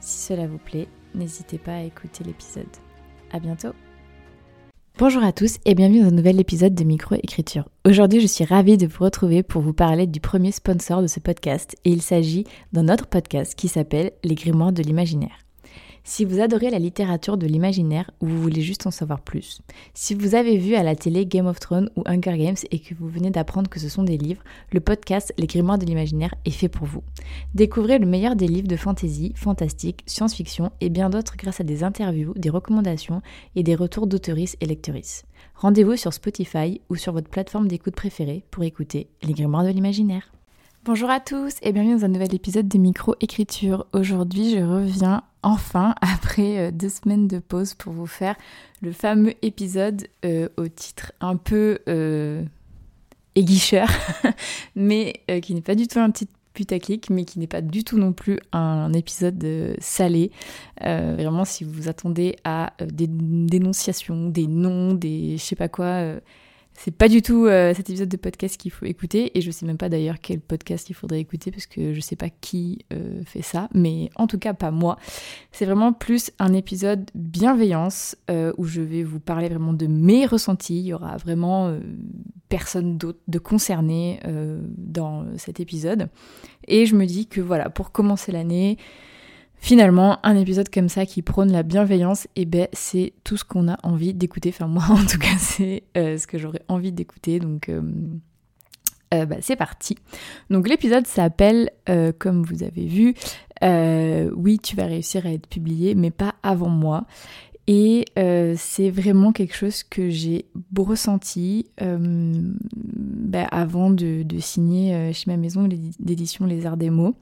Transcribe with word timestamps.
Si 0.00 0.26
cela 0.26 0.46
vous 0.46 0.58
plaît, 0.58 0.88
n'hésitez 1.14 1.58
pas 1.58 1.74
à 1.74 1.82
écouter 1.82 2.24
l'épisode. 2.24 2.66
À 3.32 3.38
bientôt 3.38 3.72
Bonjour 4.98 5.22
à 5.22 5.32
tous 5.32 5.58
et 5.64 5.74
bienvenue 5.74 6.00
dans 6.00 6.08
un 6.08 6.12
nouvel 6.12 6.40
épisode 6.40 6.74
de 6.74 6.84
Microécriture. 6.84 7.68
Aujourd'hui, 7.86 8.20
je 8.20 8.26
suis 8.26 8.44
ravie 8.44 8.76
de 8.76 8.86
vous 8.86 9.04
retrouver 9.04 9.42
pour 9.42 9.62
vous 9.62 9.72
parler 9.72 10.06
du 10.06 10.20
premier 10.20 10.52
sponsor 10.52 11.00
de 11.00 11.06
ce 11.06 11.20
podcast 11.20 11.76
et 11.84 11.90
il 11.90 12.02
s'agit 12.02 12.44
d'un 12.72 12.88
autre 12.88 13.06
podcast 13.06 13.54
qui 13.54 13.68
s'appelle 13.68 14.12
Les 14.24 14.34
Grimoires 14.34 14.72
de 14.72 14.82
l'imaginaire. 14.82 15.38
Si 16.02 16.24
vous 16.24 16.40
adorez 16.40 16.70
la 16.70 16.78
littérature 16.78 17.36
de 17.36 17.46
l'imaginaire 17.46 18.10
ou 18.20 18.26
vous 18.26 18.40
voulez 18.40 18.62
juste 18.62 18.86
en 18.86 18.90
savoir 18.90 19.20
plus, 19.20 19.60
si 19.92 20.14
vous 20.14 20.34
avez 20.34 20.56
vu 20.56 20.74
à 20.74 20.82
la 20.82 20.96
télé 20.96 21.26
Game 21.26 21.46
of 21.46 21.60
Thrones 21.60 21.90
ou 21.94 22.02
Hunger 22.06 22.38
Games 22.38 22.56
et 22.70 22.78
que 22.78 22.94
vous 22.94 23.08
venez 23.08 23.30
d'apprendre 23.30 23.68
que 23.68 23.78
ce 23.78 23.88
sont 23.88 24.02
des 24.02 24.16
livres, 24.16 24.42
le 24.72 24.80
podcast 24.80 25.34
Les 25.36 25.46
Grimoires 25.46 25.78
de 25.78 25.84
l'imaginaire 25.84 26.34
est 26.44 26.50
fait 26.50 26.68
pour 26.68 26.86
vous. 26.86 27.02
Découvrez 27.54 27.98
le 27.98 28.06
meilleur 28.06 28.34
des 28.34 28.48
livres 28.48 28.68
de 28.68 28.76
fantasy, 28.76 29.32
fantastique, 29.36 30.02
science-fiction 30.06 30.72
et 30.80 30.88
bien 30.88 31.10
d'autres 31.10 31.36
grâce 31.36 31.60
à 31.60 31.64
des 31.64 31.84
interviews, 31.84 32.32
des 32.34 32.50
recommandations 32.50 33.20
et 33.54 33.62
des 33.62 33.74
retours 33.74 34.06
d'auteuristes 34.06 34.56
et 34.60 34.66
lectrices. 34.66 35.24
Rendez-vous 35.54 35.96
sur 35.96 36.14
Spotify 36.14 36.80
ou 36.88 36.96
sur 36.96 37.12
votre 37.12 37.28
plateforme 37.28 37.68
d'écoute 37.68 37.94
préférée 37.94 38.42
pour 38.50 38.64
écouter 38.64 39.08
Les 39.22 39.34
Grimoires 39.34 39.64
de 39.64 39.68
l'imaginaire. 39.68 40.32
Bonjour 40.86 41.10
à 41.10 41.20
tous 41.20 41.56
et 41.60 41.72
bienvenue 41.72 41.96
dans 41.96 42.06
un 42.06 42.08
nouvel 42.08 42.34
épisode 42.34 42.66
des 42.66 42.78
micro-écriture. 42.78 43.86
Aujourd'hui, 43.92 44.52
je 44.52 44.62
reviens 44.62 45.22
enfin 45.42 45.94
après 46.00 46.58
euh, 46.58 46.70
deux 46.70 46.88
semaines 46.88 47.28
de 47.28 47.38
pause 47.38 47.74
pour 47.74 47.92
vous 47.92 48.06
faire 48.06 48.36
le 48.82 48.92
fameux 48.92 49.34
épisode 49.42 50.06
euh, 50.24 50.48
au 50.56 50.68
titre 50.68 51.12
un 51.20 51.36
peu 51.36 51.78
euh, 51.88 52.42
aiguicheur, 53.34 53.88
mais 54.74 55.22
qui 55.42 55.54
n'est 55.54 55.60
pas 55.60 55.74
du 55.74 55.86
tout 55.86 55.98
un 55.98 56.10
titre 56.10 56.32
putaclic, 56.52 57.10
mais 57.10 57.24
qui 57.24 57.38
n'est 57.38 57.46
pas 57.46 57.60
du 57.60 57.84
tout 57.84 57.96
non 57.96 58.12
plus 58.12 58.40
un 58.52 58.92
épisode 58.92 59.46
salé. 59.78 60.32
vraiment, 60.80 61.44
si 61.44 61.62
vous 61.62 61.70
vous 61.72 61.88
attendez 61.88 62.36
à 62.42 62.72
des 62.84 63.06
dénonciations, 63.06 64.28
des 64.28 64.48
noms, 64.48 64.94
des 64.94 65.36
je 65.38 65.42
sais 65.42 65.56
pas 65.56 65.68
quoi 65.68 66.16
c'est 66.82 66.92
pas 66.92 67.08
du 67.08 67.20
tout 67.20 67.44
euh, 67.44 67.74
cet 67.74 67.90
épisode 67.90 68.08
de 68.08 68.16
podcast 68.16 68.56
qu'il 68.56 68.70
faut 68.70 68.86
écouter 68.86 69.36
et 69.36 69.42
je 69.42 69.50
sais 69.50 69.66
même 69.66 69.76
pas 69.76 69.90
d'ailleurs 69.90 70.18
quel 70.18 70.40
podcast 70.40 70.88
il 70.88 70.94
faudrait 70.94 71.20
écouter 71.20 71.50
parce 71.50 71.66
que 71.66 71.92
je 71.92 72.00
sais 72.00 72.16
pas 72.16 72.30
qui 72.30 72.86
euh, 72.94 73.20
fait 73.26 73.42
ça, 73.42 73.68
mais 73.74 74.08
en 74.16 74.26
tout 74.26 74.38
cas 74.38 74.54
pas 74.54 74.70
moi. 74.70 74.96
C'est 75.52 75.66
vraiment 75.66 75.92
plus 75.92 76.30
un 76.38 76.54
épisode 76.54 77.10
bienveillance 77.14 78.16
euh, 78.30 78.54
où 78.56 78.64
je 78.64 78.80
vais 78.80 79.02
vous 79.02 79.20
parler 79.20 79.50
vraiment 79.50 79.74
de 79.74 79.86
mes 79.86 80.24
ressentis. 80.24 80.78
Il 80.78 80.86
y 80.86 80.94
aura 80.94 81.18
vraiment 81.18 81.78
personne 82.48 82.96
d'autre 82.96 83.20
de 83.28 83.38
concerné 83.38 84.20
dans 84.78 85.26
cet 85.36 85.60
épisode 85.60 86.08
et 86.66 86.86
je 86.86 86.96
me 86.96 87.04
dis 87.04 87.26
que 87.26 87.42
voilà 87.42 87.68
pour 87.68 87.92
commencer 87.92 88.32
l'année. 88.32 88.78
Finalement, 89.60 90.18
un 90.22 90.36
épisode 90.36 90.70
comme 90.70 90.88
ça 90.88 91.04
qui 91.04 91.20
prône 91.20 91.52
la 91.52 91.62
bienveillance, 91.62 92.24
et 92.34 92.42
eh 92.42 92.44
ben 92.46 92.66
c'est 92.72 93.12
tout 93.24 93.36
ce 93.36 93.44
qu'on 93.44 93.68
a 93.68 93.78
envie 93.82 94.14
d'écouter. 94.14 94.48
Enfin 94.48 94.66
moi 94.66 94.84
en 94.88 95.04
tout 95.04 95.18
cas 95.18 95.36
c'est 95.38 95.84
euh, 95.96 96.16
ce 96.16 96.26
que 96.26 96.38
j'aurais 96.38 96.62
envie 96.68 96.92
d'écouter. 96.92 97.40
Donc 97.40 97.68
euh, 97.68 97.82
euh, 99.12 99.26
bah, 99.26 99.36
c'est 99.40 99.56
parti. 99.56 99.98
Donc 100.48 100.66
l'épisode 100.66 101.06
s'appelle, 101.06 101.70
comme 102.18 102.42
vous 102.42 102.62
avez 102.62 102.86
vu, 102.86 103.14
oui 103.62 104.58
tu 104.58 104.76
vas 104.76 104.86
réussir 104.86 105.26
à 105.26 105.30
être 105.30 105.46
publié, 105.46 105.94
mais 105.94 106.10
pas 106.10 106.34
avant 106.42 106.70
moi. 106.70 107.04
Et 107.66 108.06
c'est 108.56 108.90
vraiment 108.90 109.32
quelque 109.32 109.54
chose 109.54 109.82
que 109.82 110.08
j'ai 110.08 110.46
ressenti 110.76 111.66
bah, 111.78 113.46
avant 113.50 113.90
de, 113.90 114.22
de 114.22 114.38
signer 114.38 115.12
chez 115.12 115.30
ma 115.30 115.36
maison 115.36 115.68
d'édition 115.68 116.46
Les 116.46 116.64
Arts 116.64 116.78
des 116.78 116.90
Mots. 116.90 117.14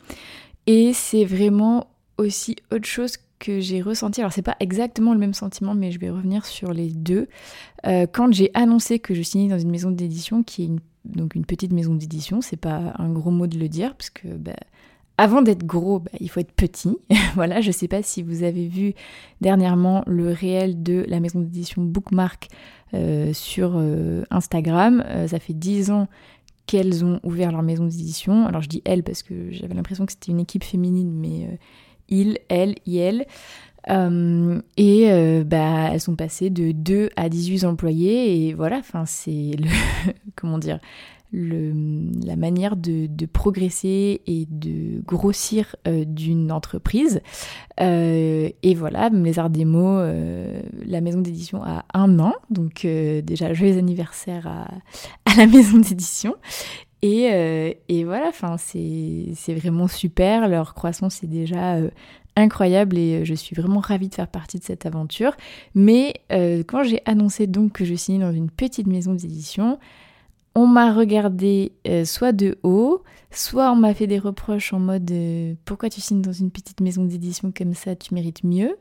Et 0.66 0.92
c'est 0.92 1.24
vraiment 1.24 1.88
aussi 2.18 2.56
autre 2.70 2.86
chose 2.86 3.16
que 3.38 3.60
j'ai 3.60 3.80
ressenti. 3.80 4.20
Alors 4.20 4.32
c'est 4.32 4.42
pas 4.42 4.56
exactement 4.60 5.12
le 5.12 5.18
même 5.18 5.34
sentiment, 5.34 5.74
mais 5.74 5.90
je 5.90 5.98
vais 5.98 6.10
revenir 6.10 6.44
sur 6.44 6.72
les 6.72 6.90
deux. 6.90 7.28
Euh, 7.86 8.06
quand 8.10 8.32
j'ai 8.32 8.50
annoncé 8.54 8.98
que 8.98 9.14
je 9.14 9.22
signais 9.22 9.48
dans 9.48 9.58
une 9.58 9.70
maison 9.70 9.90
d'édition 9.90 10.42
qui 10.42 10.62
est 10.62 10.66
une, 10.66 10.80
donc 11.04 11.34
une 11.34 11.44
petite 11.44 11.72
maison 11.72 11.94
d'édition, 11.94 12.40
c'est 12.40 12.56
pas 12.56 12.94
un 12.98 13.10
gros 13.10 13.30
mot 13.30 13.46
de 13.46 13.58
le 13.58 13.68
dire, 13.68 13.94
parce 13.94 14.10
que 14.10 14.28
bah, 14.28 14.56
avant 15.16 15.42
d'être 15.42 15.64
gros, 15.64 16.00
bah, 16.00 16.10
il 16.20 16.28
faut 16.28 16.40
être 16.40 16.52
petit. 16.52 16.96
voilà, 17.34 17.60
je 17.60 17.70
sais 17.70 17.88
pas 17.88 18.02
si 18.02 18.22
vous 18.22 18.42
avez 18.42 18.66
vu 18.66 18.94
dernièrement 19.40 20.02
le 20.06 20.32
réel 20.32 20.82
de 20.82 21.04
la 21.08 21.20
maison 21.20 21.40
d'édition 21.40 21.82
Bookmark 21.82 22.48
euh, 22.94 23.32
sur 23.32 23.74
euh, 23.76 24.24
Instagram. 24.30 25.04
ça 25.26 25.38
fait 25.38 25.54
10 25.54 25.90
ans 25.90 26.08
qu'elles 26.66 27.02
ont 27.02 27.18
ouvert 27.22 27.50
leur 27.52 27.62
maison 27.62 27.84
d'édition. 27.84 28.46
Alors 28.46 28.60
je 28.60 28.68
dis 28.68 28.82
elles 28.84 29.02
parce 29.02 29.22
que 29.22 29.50
j'avais 29.52 29.74
l'impression 29.74 30.04
que 30.04 30.12
c'était 30.12 30.32
une 30.32 30.40
équipe 30.40 30.64
féminine, 30.64 31.10
mais 31.10 31.58
il, 32.08 32.38
elle, 32.48 32.74
il. 32.86 33.26
Euh, 33.90 34.60
et 34.76 35.10
euh, 35.10 35.44
bah, 35.44 35.90
elles 35.92 36.00
sont 36.00 36.16
passées 36.16 36.50
de 36.50 36.72
2 36.72 37.10
à 37.16 37.28
18 37.28 37.64
employés 37.64 38.48
et 38.48 38.54
voilà, 38.54 38.82
c'est 39.06 39.52
comment 40.36 40.58
dire 40.58 40.78
la 41.30 42.36
manière 42.36 42.74
de, 42.74 43.26
progresser 43.26 44.22
et 44.26 44.46
de 44.48 45.02
grossir 45.04 45.76
euh, 45.86 46.06
d'une 46.06 46.50
entreprise. 46.50 47.20
et 47.78 48.74
voilà, 48.74 49.10
les 49.10 49.38
arts 49.38 49.50
mots, 49.50 50.00
la 50.86 51.00
maison 51.02 51.20
d'édition 51.20 51.62
a 51.62 51.84
un 51.92 52.18
an, 52.18 52.32
donc 52.48 52.86
déjà 52.86 53.52
joyeux 53.52 53.76
anniversaire 53.76 54.46
à, 54.46 54.68
à 55.30 55.36
la 55.36 55.46
maison 55.46 55.76
d'édition. 55.76 56.34
Et, 57.02 57.30
euh, 57.32 57.72
et 57.88 58.04
voilà, 58.04 58.32
c'est 58.58 59.54
vraiment 59.54 59.88
super. 59.88 60.48
Leur 60.48 60.74
croissance 60.74 61.22
est 61.22 61.28
déjà 61.28 61.76
euh, 61.76 61.90
incroyable 62.36 62.98
et 62.98 63.20
euh, 63.20 63.24
je 63.24 63.34
suis 63.34 63.54
vraiment 63.54 63.80
ravie 63.80 64.08
de 64.08 64.14
faire 64.14 64.28
partie 64.28 64.58
de 64.58 64.64
cette 64.64 64.84
aventure. 64.86 65.36
Mais 65.74 66.14
quand 66.66 66.82
j'ai 66.82 67.00
annoncé 67.04 67.46
donc 67.46 67.72
que 67.72 67.84
je 67.84 67.94
signais 67.94 68.24
dans 68.24 68.32
une 68.32 68.50
petite 68.50 68.86
maison 68.86 69.14
d'édition, 69.14 69.78
on 70.54 70.66
m'a 70.66 70.92
regardé 70.92 71.72
soit 72.04 72.32
de 72.32 72.58
haut, 72.64 73.04
soit 73.30 73.70
on 73.70 73.76
m'a 73.76 73.94
fait 73.94 74.08
des 74.08 74.18
reproches 74.18 74.72
en 74.72 74.80
mode 74.80 75.12
pourquoi 75.64 75.88
tu 75.88 76.00
signes 76.00 76.22
dans 76.22 76.32
une 76.32 76.50
petite 76.50 76.80
maison 76.80 77.04
d'édition 77.04 77.52
comme 77.56 77.74
ça, 77.74 77.94
tu 77.94 78.14
mérites 78.14 78.44
mieux? 78.44 78.76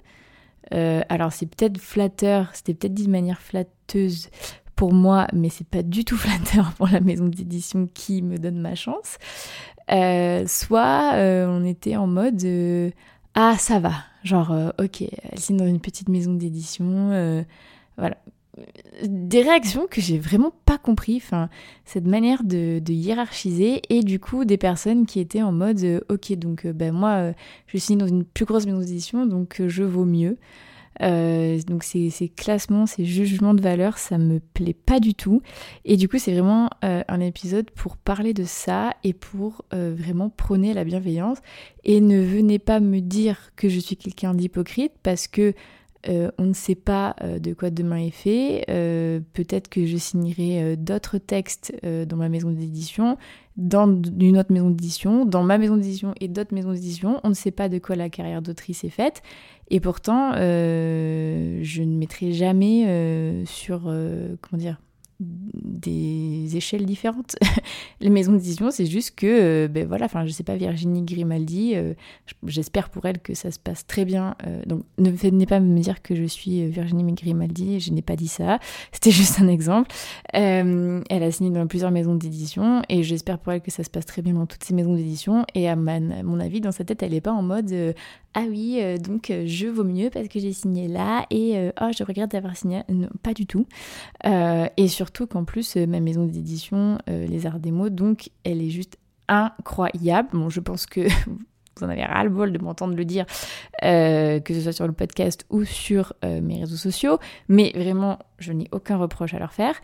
alors 0.71 1.31
c'est 1.31 1.45
peut-être 1.45 1.77
flatteur, 1.77 2.49
c'était 2.53 2.73
peut-être 2.73 2.93
de 2.95 3.09
manière 3.09 3.39
flatteuse 3.39 4.29
pour 4.77 4.93
moi, 4.93 5.27
mais 5.33 5.49
c'est 5.49 5.67
pas 5.67 5.83
du 5.83 6.05
tout 6.05 6.15
flatteur 6.17 6.71
pour 6.73 6.87
la 6.87 7.01
maison 7.01 7.27
d'édition 7.27 7.89
qui 7.93 8.21
me 8.21 8.37
donne 8.37 8.61
ma 8.61 8.75
chance. 8.75 9.17
Euh, 9.91 10.45
soit 10.47 11.13
euh, 11.15 11.47
on 11.49 11.65
était 11.65 11.95
en 11.95 12.07
mode 12.07 12.43
euh, 12.43 12.91
ah 13.35 13.55
ça 13.57 13.79
va, 13.79 13.93
genre 14.23 14.55
ok, 14.79 15.01
elle 15.01 15.39
signe 15.39 15.57
dans 15.57 15.67
une 15.67 15.81
petite 15.81 16.07
maison 16.07 16.33
d'édition, 16.33 17.45
voilà. 17.97 18.17
Des 19.03 19.43
réactions 19.43 19.85
que 19.85 20.01
j'ai 20.01 20.17
vraiment 20.17 20.51
pas 20.65 20.79
compris, 20.79 21.17
enfin 21.17 21.49
cette 21.85 22.07
manière 22.07 22.43
de, 22.43 22.81
hiérarchiser 22.87 23.81
et 23.89 24.01
du 24.01 24.19
coup 24.19 24.45
des 24.45 24.57
personnes 24.57 25.05
qui 25.05 25.19
étaient 25.19 25.43
en 25.43 25.51
mode 25.51 26.03
ok 26.09 26.33
donc 26.33 26.65
ben 26.65 26.91
moi 26.91 27.33
je 27.67 27.77
signe 27.77 27.99
dans 27.99 28.07
une 28.07 28.25
plus 28.25 28.45
grosse 28.45 28.65
maison 28.65 28.79
d'édition 28.79 29.27
donc 29.27 29.61
je 29.67 29.83
vaux 29.83 30.05
mieux. 30.05 30.37
Euh, 31.01 31.59
donc 31.67 31.83
ces, 31.83 32.11
classements, 32.35 32.85
ces 32.85 33.05
jugements 33.05 33.53
de 33.53 33.61
valeur, 33.61 33.97
ça 33.97 34.17
me 34.17 34.39
plaît 34.39 34.73
pas 34.73 34.99
du 34.99 35.13
tout. 35.13 35.41
Et 35.85 35.97
du 35.97 36.07
coup, 36.07 36.17
c'est 36.17 36.33
vraiment 36.33 36.69
euh, 36.83 37.03
un 37.07 37.19
épisode 37.19 37.69
pour 37.71 37.97
parler 37.97 38.33
de 38.33 38.43
ça 38.43 38.93
et 39.03 39.13
pour 39.13 39.63
euh, 39.73 39.93
vraiment 39.97 40.29
prôner 40.29 40.73
la 40.73 40.83
bienveillance. 40.83 41.37
Et 41.83 42.01
ne 42.01 42.19
venez 42.19 42.59
pas 42.59 42.79
me 42.79 42.99
dire 42.99 43.51
que 43.55 43.69
je 43.69 43.79
suis 43.79 43.95
quelqu'un 43.95 44.33
d'hypocrite 44.33 44.93
parce 45.03 45.27
que 45.27 45.53
on 46.07 46.45
ne 46.45 46.53
sait 46.53 46.75
pas 46.75 47.15
de 47.21 47.53
quoi 47.53 47.69
demain 47.69 47.97
est 47.97 48.11
fait. 48.11 48.63
Peut-être 49.33 49.69
que 49.69 49.85
je 49.85 49.97
signerai 49.97 50.77
d'autres 50.77 51.17
textes 51.17 51.73
dans 51.83 52.17
ma 52.17 52.29
maison 52.29 52.49
d'édition, 52.49 53.17
dans 53.57 54.01
une 54.19 54.37
autre 54.37 54.53
maison 54.53 54.69
d'édition, 54.69 55.25
dans 55.25 55.43
ma 55.43 55.57
maison 55.57 55.75
d'édition 55.75 56.13
et 56.21 56.27
d'autres 56.27 56.53
maisons 56.53 56.71
d'édition. 56.71 57.19
On 57.23 57.29
ne 57.29 57.33
sait 57.33 57.51
pas 57.51 57.69
de 57.69 57.79
quoi 57.79 57.95
la 57.95 58.09
carrière 58.09 58.41
d'autrice 58.41 58.83
est 58.83 58.89
faite. 58.89 59.23
Et 59.69 59.79
pourtant, 59.79 60.33
euh, 60.35 61.59
je 61.61 61.83
ne 61.83 61.97
mettrai 61.97 62.31
jamais 62.31 62.85
euh, 62.87 63.45
sur, 63.45 63.83
euh, 63.87 64.35
comment 64.41 64.59
dire, 64.59 64.79
des 65.19 66.55
échelles 66.55 66.85
différentes. 66.85 67.35
les 68.01 68.09
maisons 68.09 68.33
d'édition, 68.33 68.69
c'est 68.69 68.85
juste 68.85 69.15
que, 69.15 69.25
euh, 69.25 69.67
ben 69.67 69.87
voilà, 69.87 70.05
enfin, 70.05 70.25
je 70.25 70.31
sais 70.31 70.43
pas, 70.43 70.55
Virginie 70.55 71.01
Grimaldi, 71.01 71.73
euh, 71.75 71.93
j'espère 72.45 72.89
pour 72.89 73.05
elle 73.05 73.19
que 73.19 73.33
ça 73.33 73.49
se 73.49 73.57
passe 73.57 73.87
très 73.87 74.05
bien. 74.05 74.35
Euh, 74.45 74.61
donc, 74.65 74.83
ne 74.99 75.09
venez 75.09 75.47
pas 75.47 75.59
me 75.59 75.79
dire 75.79 76.01
que 76.01 76.13
je 76.13 76.23
suis 76.23 76.67
Virginie 76.67 77.13
Grimaldi, 77.13 77.79
je 77.79 77.91
n'ai 77.91 78.03
pas 78.03 78.15
dit 78.15 78.27
ça. 78.27 78.59
C'était 78.91 79.11
juste 79.11 79.41
un 79.41 79.47
exemple. 79.47 79.89
elle 80.33 81.03
a 81.09 81.31
signé 81.31 81.49
dans 81.49 81.65
plusieurs 81.67 81.91
maisons 81.91 82.15
d'édition 82.15 82.83
et 82.89 83.03
j'espère 83.03 83.39
pour 83.39 83.53
elle 83.53 83.61
que 83.61 83.71
ça 83.71 83.83
se 83.83 83.89
passe 83.89 84.05
très 84.05 84.21
bien 84.21 84.33
dans 84.33 84.45
toutes 84.45 84.63
ces 84.63 84.73
maisons 84.73 84.93
d'édition. 84.93 85.45
Et 85.55 85.67
à, 85.67 85.75
mon 85.75 86.39
avis, 86.39 86.61
dans 86.61 86.71
sa 86.71 86.83
tête, 86.83 87.01
elle 87.01 87.11
n'est 87.11 87.21
pas 87.21 87.33
en 87.33 87.41
mode 87.41 87.95
ah 88.39 88.43
oui, 88.47 88.79
donc 88.99 89.31
je 89.45 89.67
vaux 89.67 89.83
mieux 89.83 90.11
parce 90.11 90.27
que 90.27 90.39
j'ai 90.39 90.53
signé 90.53 90.87
là 90.87 91.25
et 91.31 91.71
oh, 91.81 91.89
je 91.97 92.03
regrette 92.03 92.31
d'avoir 92.31 92.55
signé. 92.55 92.83
Non, 92.87 93.09
pas 93.23 93.33
du 93.33 93.47
tout. 93.47 93.65
et 94.23 94.87
sur 94.87 95.07
surtout 95.07 95.25
qu'en 95.25 95.45
plus, 95.45 95.77
euh, 95.77 95.87
ma 95.87 96.01
maison 96.01 96.25
d'édition, 96.25 96.97
euh, 97.09 97.25
Les 97.27 97.45
Arts 97.45 97.59
des 97.59 97.71
mots, 97.71 97.89
donc 97.89 98.29
elle 98.43 98.61
est 98.61 98.69
juste 98.69 98.97
incroyable. 99.29 100.27
Bon, 100.33 100.49
je 100.49 100.59
pense 100.59 100.85
que 100.85 100.99
vous 101.77 101.83
en 101.85 101.89
avez 101.89 102.03
ras-le-bol 102.03 102.51
de 102.51 102.59
m'entendre 102.59 102.93
le 102.93 103.05
dire, 103.05 103.25
euh, 103.83 104.41
que 104.41 104.53
ce 104.53 104.59
soit 104.59 104.73
sur 104.73 104.85
le 104.85 104.91
podcast 104.91 105.45
ou 105.49 105.63
sur 105.63 106.13
mes 106.23 106.59
réseaux 106.59 106.75
sociaux, 106.75 107.19
mais 107.47 107.71
vraiment, 107.73 108.19
je 108.37 108.51
n'ai 108.51 108.67
aucun 108.73 108.97
reproche 108.97 109.33
à 109.33 109.39
leur 109.39 109.53
faire. 109.53 109.79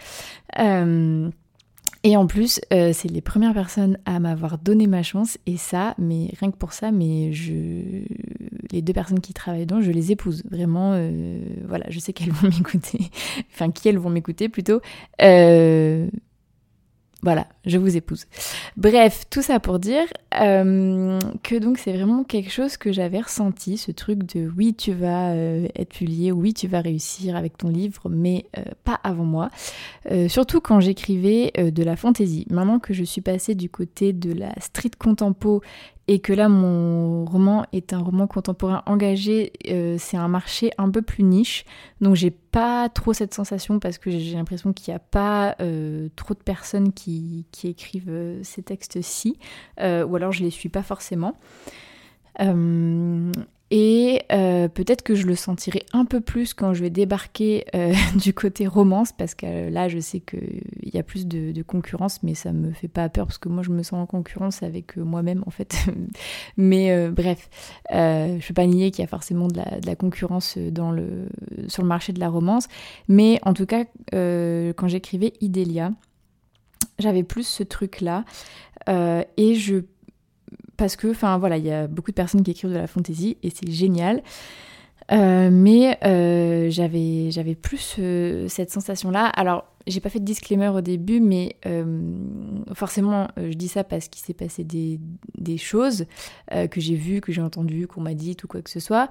Et 2.05 2.17
en 2.17 2.27
plus, 2.27 2.59
euh, 2.73 2.91
c'est 2.93 3.07
les 3.09 3.21
premières 3.21 3.53
personnes 3.53 3.97
à 4.05 4.19
m'avoir 4.19 4.57
donné 4.57 4.87
ma 4.87 5.03
chance. 5.03 5.37
Et 5.45 5.55
ça, 5.55 5.95
mais 5.97 6.29
rien 6.37 6.51
que 6.51 6.57
pour 6.57 6.73
ça, 6.73 6.91
mais 6.91 7.31
je, 7.31 8.03
les 8.71 8.81
deux 8.81 8.91
personnes 8.91 9.21
qui 9.21 9.33
travaillent 9.33 9.65
dedans, 9.65 9.81
je 9.81 9.91
les 9.91 10.11
épouse. 10.11 10.43
Vraiment, 10.51 10.91
euh, 10.95 11.39
voilà, 11.65 11.85
je 11.89 11.99
sais 11.99 12.11
qu'elles 12.11 12.31
vont 12.31 12.49
m'écouter. 12.57 13.09
enfin, 13.53 13.71
qui 13.71 13.87
elles 13.87 13.97
vont 13.97 14.09
m'écouter 14.09 14.49
plutôt. 14.49 14.81
Euh, 15.21 16.09
je 17.65 17.77
vous 17.77 17.95
épouse. 17.95 18.25
Bref, 18.75 19.23
tout 19.29 19.41
ça 19.41 19.59
pour 19.59 19.79
dire 19.79 20.05
euh, 20.41 21.19
que 21.43 21.55
donc 21.55 21.77
c'est 21.77 21.93
vraiment 21.93 22.23
quelque 22.23 22.51
chose 22.51 22.77
que 22.77 22.91
j'avais 22.91 23.21
ressenti, 23.21 23.77
ce 23.77 23.91
truc 23.91 24.23
de 24.23 24.51
oui 24.57 24.73
tu 24.73 24.93
vas 24.93 25.31
euh, 25.31 25.67
être 25.75 25.93
publié, 25.93 26.31
oui 26.31 26.53
tu 26.53 26.67
vas 26.67 26.81
réussir 26.81 27.35
avec 27.35 27.57
ton 27.57 27.69
livre, 27.69 28.09
mais 28.09 28.45
euh, 28.57 28.63
pas 28.83 28.99
avant 29.03 29.25
moi. 29.25 29.49
surtout 30.27 30.59
quand 30.59 30.79
j'écrivais 30.79 31.51
de 31.57 31.83
la 31.83 31.95
fantaisie. 31.95 32.45
Maintenant 32.49 32.79
que 32.79 32.93
je 32.93 33.03
suis 33.03 33.21
passée 33.21 33.55
du 33.55 33.69
côté 33.69 34.13
de 34.13 34.33
la 34.33 34.53
street 34.59 34.91
contempo 34.99 35.61
et 36.07 36.19
que 36.19 36.33
là 36.33 36.49
mon 36.49 37.25
roman 37.25 37.65
est 37.71 37.93
un 37.93 37.99
roman 37.99 38.27
contemporain 38.27 38.83
engagé, 38.85 39.53
euh, 39.69 39.95
c'est 39.97 40.17
un 40.17 40.27
marché 40.27 40.71
un 40.77 40.89
peu 40.89 41.01
plus 41.01 41.23
niche, 41.23 41.65
donc 42.01 42.15
j'ai 42.15 42.31
pas 42.31 42.89
trop 42.89 43.13
cette 43.13 43.33
sensation 43.33 43.79
parce 43.79 43.97
que 43.97 44.11
j'ai 44.11 44.35
l'impression 44.35 44.73
qu'il 44.73 44.91
n'y 44.91 44.95
a 44.95 44.99
pas 44.99 45.55
euh, 45.61 46.09
trop 46.15 46.33
de 46.33 46.39
personnes 46.39 46.91
qui, 46.91 47.45
écrivent 47.63 48.09
euh, 48.09 48.39
ces 48.43 48.63
textes-ci, 48.63 49.37
ou 49.79 50.15
alors 50.15 50.31
je 50.31 50.43
les 50.43 50.49
suis 50.49 50.69
pas 50.69 50.83
forcément. 50.83 51.37
Et 53.75 54.21
euh, 54.31 54.67
peut-être 54.67 55.01
que 55.01 55.15
je 55.15 55.25
le 55.25 55.33
sentirai 55.33 55.83
un 55.93 56.05
peu 56.05 56.21
plus 56.21 56.53
quand 56.53 56.75
je 56.75 56.83
vais 56.83 56.91
débarquer 56.91 57.65
euh, 57.73 57.91
du 58.21 58.31
côté 58.31 58.67
romance, 58.67 59.11
parce 59.11 59.33
que 59.33 59.47
euh, 59.47 59.69
là, 59.71 59.89
je 59.89 59.97
sais 59.97 60.19
qu'il 60.19 60.93
y 60.93 60.99
a 60.99 61.01
plus 61.01 61.25
de, 61.25 61.59
concurrence, 61.63 62.21
mais 62.21 62.35
ça 62.35 62.53
me 62.53 62.71
fait 62.71 62.87
pas 62.87 63.09
peur, 63.09 63.25
parce 63.25 63.39
que 63.39 63.49
moi, 63.49 63.63
je 63.63 63.71
me 63.71 63.81
sens 63.81 63.93
en 63.93 64.05
concurrence 64.05 64.61
avec 64.61 64.95
moi-même, 64.95 65.43
en 65.47 65.49
fait. 65.49 65.75
mais 66.57 67.09
bref, 67.09 67.49
je 67.89 68.35
ne 68.35 68.47
peux 68.47 68.53
pas 68.53 68.67
nier 68.67 68.91
qu'il 68.91 69.01
y 69.01 69.05
a 69.05 69.07
forcément 69.07 69.47
de 69.47 69.59
la, 69.83 69.95
concurrence 69.95 70.55
dans 70.59 70.91
le, 70.91 71.27
sur 71.67 71.81
le 71.81 71.87
marché 71.87 72.13
de 72.13 72.19
la 72.19 72.29
romance. 72.29 72.67
Mais 73.07 73.39
en 73.41 73.55
tout 73.55 73.65
cas, 73.65 73.85
quand 74.11 74.87
j'écrivais 74.87 75.33
Idélia, 75.41 75.91
j'avais 76.99 77.23
plus 77.23 77.47
ce 77.47 77.63
truc-là. 77.63 78.23
et 78.87 79.55
je 79.55 79.81
parce 80.77 80.95
que, 80.95 81.09
enfin 81.09 81.37
voilà, 81.37 81.57
il 81.57 81.65
y 81.65 81.71
a 81.71 81.87
beaucoup 81.87 82.11
de 82.11 82.15
personnes 82.15 82.43
qui 82.43 82.51
écrivent 82.51 82.71
de 82.71 82.77
la 82.77 82.87
fantaisie 82.87 83.37
et 83.43 83.49
c'est 83.49 83.69
génial. 83.69 84.21
Euh, 85.11 85.49
mais 85.51 85.97
euh, 86.05 86.69
j'avais, 86.69 87.55
plus 87.55 87.95
euh, 87.99 88.47
cette 88.47 88.71
sensation-là. 88.71 89.25
Alors, 89.25 89.65
j'ai 89.85 89.99
pas 89.99 90.09
fait 90.09 90.19
de 90.19 90.25
disclaimer 90.25 90.69
au 90.69 90.79
début, 90.79 91.19
mais 91.19 91.57
forcément, 92.73 93.27
je 93.35 93.53
dis 93.53 93.67
ça 93.67 93.83
parce 93.83 94.07
qu'il 94.07 94.23
s'est 94.23 94.33
passé 94.33 94.63
des, 94.63 95.01
des 95.37 95.57
choses 95.57 96.05
que 96.49 96.79
j'ai 96.79 96.95
vues, 96.95 97.19
que 97.19 97.33
j'ai 97.33 97.41
entendues, 97.41 97.85
qu'on 97.87 97.99
m'a 97.99 98.13
dites 98.13 98.45
ou 98.45 98.47
quoi 98.47 98.61
que 98.61 98.69
ce 98.69 98.79
soit. 98.79 99.09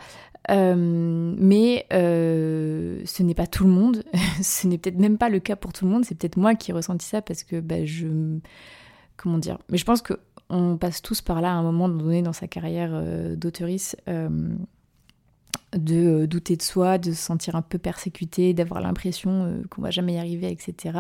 mais 0.49 1.87
ce 1.91 3.23
n'est 3.23 3.35
pas 3.35 3.47
tout 3.47 3.65
le 3.65 3.71
monde. 3.71 4.03
ce 4.43 4.67
n'est 4.67 4.79
peut-être 4.79 4.99
même 4.99 5.19
pas 5.19 5.29
le 5.29 5.41
cas 5.41 5.57
pour 5.57 5.75
tout 5.75 5.85
le 5.85 5.91
monde. 5.91 6.07
C'est 6.07 6.15
peut-être 6.15 6.39
moi 6.39 6.55
qui 6.55 6.71
ai 6.71 6.75
ressenti 6.75 7.07
ça 7.07 7.21
parce 7.21 7.43
que 7.45 7.61
bah, 7.61 7.85
je. 7.85 8.09
Comment 9.19 9.37
dire 9.37 9.59
Mais 9.69 9.77
je 9.77 9.85
pense 9.85 10.01
que 10.01 10.15
on 10.53 10.77
passe 10.77 11.03
tous 11.03 11.21
par 11.23 11.41
là 11.41 11.51
à 11.51 11.55
un 11.55 11.63
moment 11.63 11.89
donné 11.89 12.23
dans 12.23 12.35
sa 12.35 12.47
carrière 12.47 12.91
euh, 12.93 13.35
euh, 13.35 14.29
de 15.73 15.95
euh, 15.95 16.27
douter 16.27 16.57
de 16.57 16.63
soi, 16.63 16.99
de 16.99 17.13
se 17.13 17.23
sentir 17.23 17.57
un 17.57 17.63
peu 17.63 17.79
persécuté, 17.79 18.53
d'avoir 18.53 18.81
l'impression 18.81 19.63
qu'on 19.71 19.83
va 19.83 19.91
jamais 19.91 20.15
y 20.15 20.19
arriver, 20.19 20.51
etc. 20.51 20.99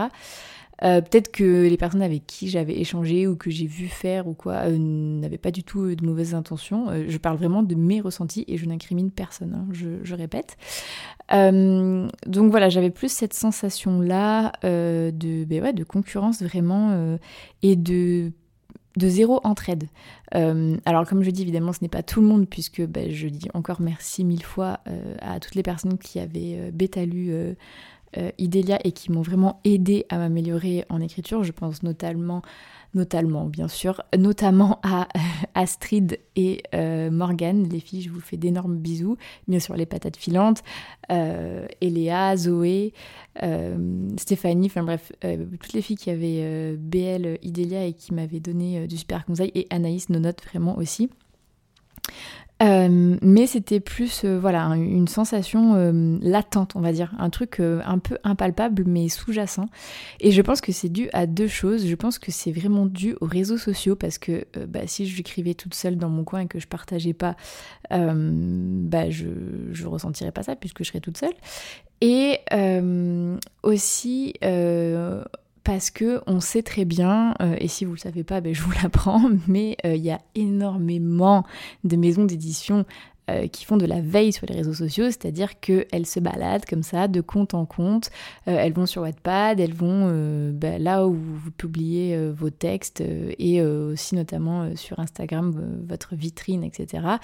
Peut-être 0.81 1.31
que 1.31 1.69
les 1.69 1.77
personnes 1.77 2.03
avec 2.03 2.27
qui 2.27 2.49
j'avais 2.49 2.81
échangé 2.81 3.29
ou 3.29 3.37
que 3.37 3.51
j'ai 3.51 3.69
vu 3.69 3.87
faire 3.87 4.27
ou 4.27 4.35
quoi 4.35 4.69
n'avaient 4.69 5.39
pas 5.39 5.53
du 5.53 5.63
tout 5.63 5.95
de 5.95 6.05
mauvaises 6.05 6.35
intentions. 6.35 6.89
je 7.07 7.19
parle 7.19 7.37
vraiment 7.37 7.63
de 7.63 7.77
mes 7.77 8.01
ressentis 8.01 8.45
et 8.49 8.57
je 8.57 8.67
n'incrimine 8.67 9.13
personne, 9.13 9.55
hein, 9.55 9.69
je, 9.71 10.15
répète. 10.15 10.57
donc 11.31 12.51
voilà, 12.51 12.69
j'avais 12.69 12.91
plus 12.91 13.13
cette 13.13 13.33
sensation-là 13.33 14.51
de, 14.65 15.45
ben 15.45 15.73
de 15.73 15.85
concurrence 15.85 16.43
vraiment 16.43 17.17
et 17.63 17.77
de 17.77 18.33
de 18.97 19.09
zéro 19.09 19.41
entraide. 19.45 19.85
Euh, 20.35 20.77
alors 20.85 21.07
comme 21.07 21.23
je 21.23 21.31
dis, 21.31 21.43
évidemment, 21.43 21.73
ce 21.73 21.79
n'est 21.83 21.89
pas 21.89 22.03
tout 22.03 22.21
le 22.21 22.27
monde, 22.27 22.49
puisque 22.49 22.83
ben, 22.83 23.11
je 23.11 23.29
dis 23.29 23.49
encore 23.55 23.81
merci 23.81 24.25
mille 24.25 24.45
fois 24.45 24.81
euh, 24.87 25.15
à 25.21 25.41
toutes 25.41 25.55
les 25.55 25.63
personnes 25.63 25.99
qui 25.99 26.19
avaient 26.19 26.57
euh, 26.59 26.71
bêta 26.73 27.05
lu 27.05 27.33
Idélia 28.39 28.79
et 28.85 28.93
qui 28.93 29.11
m'ont 29.11 29.23
vraiment 29.23 29.61
aidé 29.65 30.07
à 30.09 30.19
m'améliorer 30.19 30.85
en 30.89 31.01
écriture. 31.01 31.45
Je 31.45 31.53
pense 31.53 31.83
notamment 31.83 32.43
notamment 32.95 33.47
bien 33.47 33.69
sûr, 33.69 34.03
notamment 34.17 34.79
à 34.83 35.09
Astrid 35.55 36.19
et 36.37 36.63
euh, 36.75 37.11
Morgane, 37.11 37.69
les 37.69 37.81
filles, 37.81 38.03
je 38.03 38.11
vous 38.11 38.21
fais 38.21 38.37
d'énormes 38.37 38.77
bisous, 38.77 39.17
bien 39.49 39.61
sûr 39.61 39.77
les 39.77 39.87
patates 39.87 40.17
filantes, 40.17 40.63
euh, 41.11 41.67
Eléa, 41.81 42.37
Zoé, 42.37 42.93
euh, 43.43 44.09
Stéphanie, 44.19 44.67
enfin 44.67 44.83
bref, 44.83 45.13
toutes 45.61 45.73
les 45.73 45.83
filles 45.83 45.97
qui 45.97 46.11
avaient 46.11 46.77
BL, 46.77 47.39
Idélia 47.43 47.85
et 47.87 47.95
qui 47.95 48.13
m'avaient 48.15 48.41
donné 48.41 48.87
du 48.87 48.97
super 48.97 49.25
conseil, 49.25 49.51
et 49.55 49.67
Anaïs, 49.71 50.09
nos 50.09 50.21
notes 50.21 50.43
vraiment 50.45 50.77
aussi. 50.77 51.11
Euh, 52.63 53.17
mais 53.23 53.47
c'était 53.47 53.81
plus 53.81 54.23
euh, 54.25 54.39
voilà 54.39 54.67
une 54.77 55.09
sensation 55.09 55.75
euh, 55.75 56.19
latente 56.21 56.77
on 56.77 56.81
va 56.81 56.93
dire. 56.93 57.13
Un 57.19 57.31
truc 57.31 57.61
un 57.61 57.99
peu 57.99 58.19
impalpable 58.25 58.85
mais 58.87 59.09
sous-jacent. 59.09 59.67
Et 60.21 60.31
je 60.31 60.43
pense 60.43 60.61
que 60.61 60.73
c'est 60.73 60.89
dû 60.89 61.09
à 61.13 61.27
deux 61.27 61.49
choses. 61.49 61.87
Je 61.87 61.95
pense 61.95 62.19
que 62.19 62.31
c'est 62.31 62.53
vraiment 62.53 62.87
dû 62.87 63.17
aux 63.21 63.27
réseaux 63.27 63.59
sociaux 63.59 63.97
parce 63.97 64.19
que 64.19 64.47
bah, 64.69 64.81
si 64.87 65.07
je 65.07 65.17
l'écrivais 65.17 65.55
toute 65.55 65.75
seule 65.75 65.97
dans 65.97 66.09
mon 66.09 66.25
coin 66.25 66.41
et 66.41 66.47
que 66.47 66.61
je 66.61 66.67
partageais 66.67 67.15
pas 67.15 67.37
bah, 67.91 69.11
je, 69.11 69.27
je 69.73 69.87
ressentirais 69.87 70.33
pas 70.33 70.43
ça 70.43 70.57
puisque 70.57 70.83
je 70.85 70.89
serais 70.89 71.01
toute 71.01 71.19
seule. 71.19 71.35
Et 72.01 72.39
aussi 73.63 74.35
parce 75.65 75.91
que 75.91 76.21
on 76.27 76.41
sait 76.41 76.63
très 76.63 76.85
bien, 76.85 77.35
euh, 77.41 77.57
et 77.59 77.69
si 77.69 77.85
vous 77.85 77.93
le 77.93 77.99
savez 77.99 78.25
pas, 78.25 78.41
ben, 78.41 78.55
je 78.55 78.63
vous 78.63 78.73
l'apprends, 78.83 79.31
mais 79.47 79.77
euh, 79.85 79.95
il 79.95 80.03
y 80.03 80.11
a 80.11 80.21
énormément 80.35 81.45
de 81.85 81.97
maisons 81.97 82.25
d'édition 82.25 82.85
euh, 83.31 83.47
qui 83.47 83.65
font 83.65 83.77
de 83.77 83.87
la 83.87 84.01
veille 84.01 84.33
sur 84.33 84.47
les 84.47 84.57
réseaux 84.57 84.75
sociaux, 84.75 85.07
c'est-à-dire 85.07 85.61
qu'elles 85.61 86.07
se 86.07 86.19
baladent 86.19 86.65
comme 86.65 86.83
ça, 86.83 87.07
de 87.07 87.21
compte 87.21 87.55
en 87.55 87.67
compte, 87.67 88.11
elles 88.47 88.73
vont 88.73 88.87
sur 88.87 89.03
Wattpad, 89.03 89.61
elles 89.61 89.75
vont 89.75 90.09
ben, 90.53 90.83
là 90.83 91.07
où 91.07 91.15
vous 91.15 91.53
publiez 91.53 92.31
vos 92.33 92.51
textes, 92.51 93.01
et 93.01 93.63
aussi 93.63 94.17
notamment 94.17 94.75
sur 94.75 94.99
Instagram, 94.99 95.55
votre 95.87 96.17
vitrine, 96.17 96.65
etc. 96.65 97.19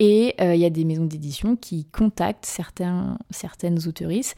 Et 0.00 0.34
il 0.40 0.56
y 0.56 0.64
a 0.64 0.70
des 0.70 0.84
maisons 0.84 1.04
d'édition 1.04 1.56
qui 1.56 1.84
contactent 1.84 2.46
certains, 2.46 3.16
certaines 3.30 3.86
auteurices 3.86 4.34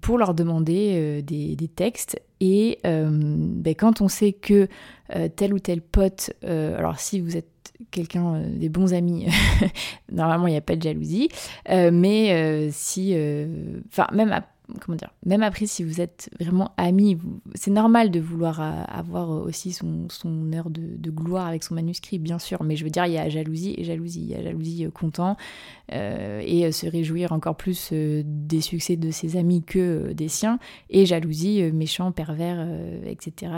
pour 0.00 0.18
leur 0.18 0.34
demander 0.34 1.22
des, 1.22 1.56
des, 1.56 1.68
textes. 1.68 2.20
Et 2.40 2.78
euh, 2.84 3.08
ben, 3.10 3.74
quand 3.74 4.00
on 4.00 4.08
sait 4.08 4.32
que 4.32 4.68
euh, 5.14 5.28
tel 5.34 5.54
ou 5.54 5.58
tel 5.58 5.80
pote, 5.80 6.32
euh, 6.44 6.76
alors 6.76 6.98
si 6.98 7.20
vous 7.20 7.36
êtes 7.36 7.46
quelqu'un 7.90 8.40
des 8.40 8.68
bons 8.68 8.92
amis, 8.94 9.26
normalement 10.12 10.46
il 10.46 10.52
n'y 10.52 10.56
a 10.56 10.62
pas 10.62 10.76
de 10.76 10.82
jalousie, 10.82 11.28
mais 11.68 12.70
si, 12.72 13.14
enfin 13.88 14.06
même 14.12 14.40
comment 14.80 14.96
dire, 14.96 15.10
même 15.24 15.42
après 15.42 15.66
si 15.66 15.84
vous 15.84 16.00
êtes 16.00 16.30
vraiment 16.40 16.72
amis, 16.76 17.18
c'est 17.54 17.70
normal 17.70 18.10
de 18.10 18.20
vouloir 18.20 18.60
avoir 18.60 19.30
aussi 19.30 19.72
son, 19.72 20.08
heure 20.54 20.70
de, 20.70 21.10
gloire 21.10 21.46
avec 21.46 21.62
son 21.62 21.74
manuscrit, 21.74 22.18
bien 22.18 22.38
sûr, 22.38 22.62
mais 22.62 22.76
je 22.76 22.84
veux 22.84 22.90
dire, 22.90 23.06
il 23.06 23.12
y 23.12 23.18
a 23.18 23.28
jalousie 23.28 23.74
et 23.78 23.84
jalousie, 23.84 24.22
il 24.22 24.30
y 24.30 24.34
a 24.34 24.42
jalousie 24.42 24.86
content 24.92 25.36
et 25.90 26.70
se 26.72 26.86
réjouir 26.86 27.32
encore 27.32 27.56
plus 27.56 27.92
des 27.92 28.60
succès 28.60 28.96
de 28.96 29.10
ses 29.10 29.36
amis 29.36 29.62
que 29.62 30.12
des 30.12 30.28
siens, 30.28 30.58
et 30.90 31.06
jalousie 31.06 31.62
méchant, 31.72 32.12
pervers, 32.12 32.66
etc., 33.06 33.52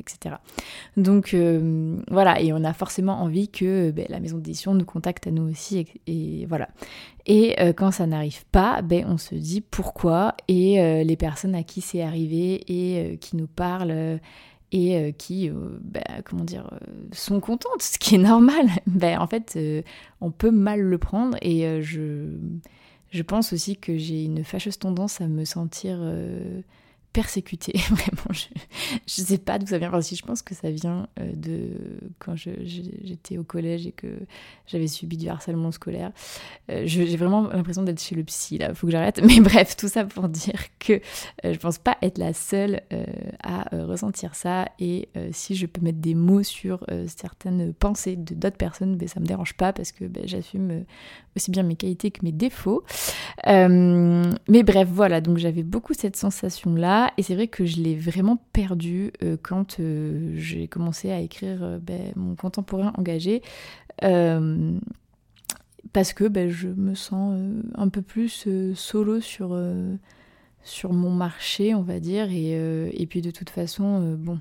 etc. 0.00 0.36
Donc 0.96 1.36
voilà, 2.10 2.40
et 2.40 2.52
on 2.52 2.64
a 2.64 2.72
forcément 2.72 3.20
envie 3.20 3.48
que 3.48 3.90
ben, 3.90 4.06
la 4.08 4.20
maison 4.20 4.36
d'édition 4.36 4.74
nous 4.74 4.84
contacte 4.84 5.26
à 5.26 5.30
nous 5.30 5.50
aussi, 5.50 5.86
et 6.06 6.46
voilà. 6.46 6.68
Et 7.26 7.60
euh, 7.60 7.72
quand 7.72 7.90
ça 7.90 8.06
n'arrive 8.06 8.44
pas, 8.46 8.82
ben, 8.82 9.04
on 9.08 9.18
se 9.18 9.34
dit 9.34 9.60
pourquoi. 9.60 10.34
Et 10.48 10.80
euh, 10.80 11.02
les 11.02 11.16
personnes 11.16 11.54
à 11.54 11.62
qui 11.62 11.80
c'est 11.80 12.02
arrivé 12.02 12.62
et 12.68 12.98
euh, 12.98 13.16
qui 13.16 13.36
nous 13.36 13.46
parlent 13.46 14.20
et 14.72 15.14
qui, 15.16 15.48
ben, 15.48 16.02
comment 16.24 16.44
dire, 16.44 16.68
sont 17.12 17.40
contentes, 17.40 17.80
ce 17.80 17.98
qui 17.98 18.16
est 18.16 18.18
normal. 18.18 18.66
Ben, 18.86 19.18
en 19.20 19.26
fait, 19.26 19.58
on 20.20 20.30
peut 20.30 20.50
mal 20.50 20.80
le 20.80 20.98
prendre. 20.98 21.38
Et 21.40 21.80
je, 21.80 22.32
je 23.10 23.22
pense 23.22 23.52
aussi 23.52 23.76
que 23.76 23.96
j'ai 23.96 24.24
une 24.24 24.44
fâcheuse 24.44 24.78
tendance 24.78 25.20
à 25.20 25.28
me 25.28 25.44
sentir 25.44 25.98
persécutée, 27.16 27.72
vraiment. 27.88 28.30
Je, 28.30 28.44
je 29.06 29.22
sais 29.22 29.38
pas 29.38 29.58
d'où 29.58 29.66
ça 29.66 29.78
vient. 29.78 30.00
si 30.02 30.16
je 30.16 30.22
pense 30.22 30.42
que 30.42 30.54
ça 30.54 30.70
vient 30.70 31.08
euh, 31.18 31.32
de 31.32 31.70
quand 32.18 32.36
j'étais 32.36 33.38
au 33.38 33.42
collège 33.42 33.86
et 33.86 33.92
que 33.92 34.06
j'avais 34.66 34.86
subi 34.86 35.16
du 35.16 35.26
harcèlement 35.26 35.72
scolaire. 35.72 36.12
Euh, 36.70 36.82
j'ai 36.84 37.16
vraiment 37.16 37.48
l'impression 37.48 37.82
d'être 37.82 38.02
chez 38.02 38.14
le 38.14 38.22
psy, 38.24 38.58
là. 38.58 38.74
Faut 38.74 38.86
que 38.86 38.90
j'arrête. 38.90 39.22
Mais 39.26 39.40
bref, 39.40 39.76
tout 39.76 39.88
ça 39.88 40.04
pour 40.04 40.28
dire 40.28 40.60
que 40.78 40.92
euh, 40.92 41.54
je 41.54 41.58
pense 41.58 41.78
pas 41.78 41.96
être 42.02 42.18
la 42.18 42.34
seule 42.34 42.82
à 43.42 43.64
ressentir 43.72 44.34
ça. 44.34 44.66
Et 44.78 45.08
si 45.32 45.54
je 45.54 45.66
peux 45.66 45.80
mettre 45.80 45.98
des 45.98 46.14
mots 46.14 46.42
sur 46.42 46.84
certaines 47.06 47.72
pensées 47.72 48.16
de 48.16 48.34
d'autres 48.34 48.56
personnes, 48.56 48.96
ben, 48.96 49.08
ça 49.08 49.20
me 49.20 49.26
dérange 49.26 49.54
pas 49.54 49.72
parce 49.72 49.92
que 49.92 50.04
ben, 50.04 50.24
j'assume 50.26 50.84
aussi 51.34 51.50
bien 51.50 51.62
mes 51.62 51.76
qualités 51.76 52.10
que 52.10 52.20
mes 52.22 52.32
défauts. 52.32 52.84
mais 53.46 54.62
bref, 54.62 54.88
voilà. 54.90 55.20
Donc 55.20 55.38
j'avais 55.38 55.62
beaucoup 55.62 55.94
cette 55.94 56.16
sensation-là 56.16 57.05
et 57.16 57.22
c'est 57.22 57.34
vrai 57.34 57.48
que 57.48 57.64
je 57.64 57.80
l'ai 57.80 57.94
vraiment 57.96 58.36
perdu 58.52 59.12
euh, 59.22 59.36
quand 59.40 59.80
euh, 59.80 60.32
j'ai 60.36 60.68
commencé 60.68 61.10
à 61.10 61.20
écrire 61.20 61.62
euh, 61.62 61.78
ben, 61.78 62.12
mon 62.16 62.34
contemporain 62.34 62.92
engagé. 62.96 63.42
parce 65.92 66.12
que 66.12 66.28
ben, 66.28 66.50
je 66.50 66.68
me 66.68 66.94
sens 66.94 67.38
un 67.74 67.88
peu 67.88 68.02
plus 68.02 68.48
solo 68.74 69.20
sur, 69.20 69.58
sur 70.62 70.92
mon 70.92 71.10
marché, 71.10 71.74
on 71.74 71.82
va 71.82 72.00
dire. 72.00 72.30
Et, 72.30 72.52
et 72.92 73.06
puis 73.06 73.22
de 73.22 73.30
toute 73.30 73.48
façon, 73.48 74.16
bon 74.18 74.38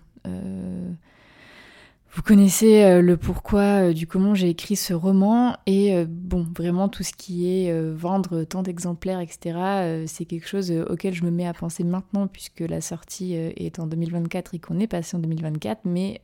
vous 2.15 2.21
connaissez 2.21 2.83
euh, 2.83 3.01
le 3.01 3.17
pourquoi 3.17 3.89
euh, 3.89 3.93
du 3.93 4.07
comment 4.07 4.33
j'ai 4.33 4.49
écrit 4.49 4.77
ce 4.77 4.93
roman 4.93 5.57
et 5.65 5.93
euh, 5.93 6.05
bon, 6.07 6.47
vraiment 6.55 6.87
tout 6.87 7.03
ce 7.03 7.11
qui 7.11 7.47
est 7.47 7.91
vendre 7.91 8.45
tant 8.45 8.63
d'exemplaires, 8.63 9.19
etc., 9.19 10.05
c'est 10.07 10.25
quelque 10.25 10.47
chose 10.47 10.71
auquel 10.89 11.13
je 11.13 11.23
me 11.23 11.31
mets 11.31 11.45
à 11.45 11.53
penser 11.53 11.83
maintenant 11.83 12.27
puisque 12.27 12.61
la 12.61 12.79
sortie 12.79 13.33
est 13.33 13.79
en 13.79 13.87
2024 13.87 14.53
et 14.53 14.59
qu'on 14.59 14.79
est 14.79 14.87
passé 14.87 15.17
en 15.17 15.19
2024, 15.19 15.81
mais 15.85 16.21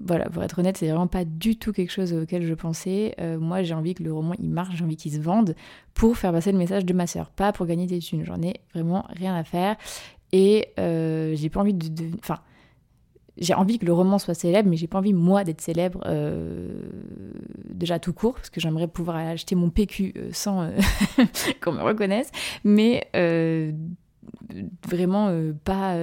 voilà, 0.00 0.30
pour 0.30 0.44
être 0.44 0.60
honnête, 0.60 0.76
c'est 0.76 0.86
vraiment 0.86 1.08
pas 1.08 1.24
du 1.24 1.56
tout 1.56 1.72
quelque 1.72 1.90
chose 1.90 2.12
auquel 2.14 2.46
je 2.46 2.54
pensais. 2.54 3.14
moi, 3.40 3.62
j'ai 3.62 3.74
envie 3.74 3.94
que 3.94 4.02
le 4.02 4.12
roman 4.12 4.34
il 4.38 4.48
marche, 4.48 4.76
j'ai 4.76 4.84
envie 4.84 4.96
qu'il 4.96 5.12
se 5.12 5.20
vende 5.20 5.54
pour 5.94 6.16
faire 6.16 6.32
passer 6.32 6.52
le 6.52 6.58
message 6.58 6.84
de 6.84 6.94
ma 6.94 7.06
sœur, 7.06 7.30
pas 7.30 7.52
pour 7.52 7.66
gagner 7.66 7.86
des 7.86 7.98
thunes. 7.98 8.24
J'en 8.24 8.40
ai 8.42 8.60
vraiment 8.74 9.04
rien 9.10 9.34
à 9.34 9.44
faire 9.44 9.76
et 10.32 10.68
j'ai 10.76 11.50
pas 11.50 11.60
envie 11.60 11.74
de, 11.74 12.06
enfin 12.18 12.38
j'ai 13.40 13.54
envie 13.54 13.78
que 13.78 13.86
le 13.86 13.92
roman 13.92 14.18
soit 14.18 14.34
célèbre, 14.34 14.68
mais 14.68 14.76
j'ai 14.76 14.86
pas 14.86 14.98
envie 14.98 15.12
moi 15.12 15.44
d'être 15.44 15.60
célèbre 15.60 16.00
euh, 16.06 16.82
déjà 17.70 17.98
tout 17.98 18.12
court, 18.12 18.34
parce 18.34 18.50
que 18.50 18.60
j'aimerais 18.60 18.88
pouvoir 18.88 19.16
acheter 19.16 19.54
mon 19.54 19.70
PQ 19.70 20.14
euh, 20.16 20.28
sans 20.32 20.62
euh, 20.62 20.70
qu'on 21.62 21.72
me 21.72 21.82
reconnaisse, 21.82 22.30
mais 22.64 23.08
vraiment 24.86 25.32
pas. 25.64 25.96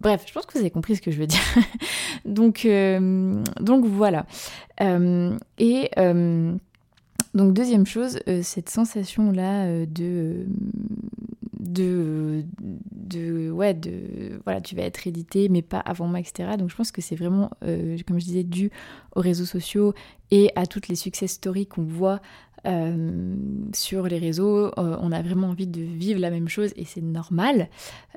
Bref, 0.00 0.24
je 0.26 0.32
pense 0.32 0.46
que 0.46 0.52
vous 0.52 0.60
avez 0.60 0.70
compris 0.70 0.96
ce 0.96 1.02
que 1.02 1.10
je 1.10 1.18
veux 1.18 1.26
dire. 1.26 1.40
donc, 2.24 2.66
donc 3.60 3.84
voilà. 3.86 4.26
et 4.80 5.90
donc 7.34 7.54
deuxième 7.54 7.86
chose, 7.86 8.18
cette 8.42 8.68
sensation 8.68 9.32
là 9.32 9.86
de 9.86 10.46
de, 11.62 12.44
de, 12.92 13.41
ouais, 13.52 13.74
de, 13.74 14.40
voilà, 14.44 14.60
tu 14.60 14.74
vas 14.74 14.82
être 14.82 15.06
édité, 15.06 15.48
mais 15.48 15.62
pas 15.62 15.78
avant 15.78 16.06
moi, 16.06 16.20
etc. 16.20 16.56
Donc 16.58 16.70
je 16.70 16.76
pense 16.76 16.92
que 16.92 17.00
c'est 17.00 17.16
vraiment, 17.16 17.50
euh, 17.64 17.96
comme 18.06 18.18
je 18.18 18.24
disais, 18.24 18.42
dû 18.42 18.70
aux 19.14 19.20
réseaux 19.20 19.44
sociaux 19.44 19.94
et 20.30 20.50
à 20.56 20.66
toutes 20.66 20.88
les 20.88 20.96
success 20.96 21.32
stories 21.32 21.66
qu'on 21.66 21.84
voit 21.84 22.20
euh, 22.66 23.36
sur 23.74 24.06
les 24.06 24.18
réseaux. 24.18 24.66
Euh, 24.66 24.96
on 25.00 25.12
a 25.12 25.22
vraiment 25.22 25.48
envie 25.48 25.66
de 25.66 25.80
vivre 25.80 26.20
la 26.20 26.30
même 26.30 26.48
chose 26.48 26.72
et 26.76 26.84
c'est 26.84 27.02
normal, 27.02 27.68